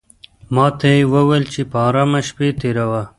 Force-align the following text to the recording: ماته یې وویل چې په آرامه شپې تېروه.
ماته 0.55 0.87
یې 0.95 1.03
وویل 1.13 1.43
چې 1.53 1.61
په 1.71 1.77
آرامه 1.87 2.19
شپې 2.27 2.47
تېروه. 2.59 3.03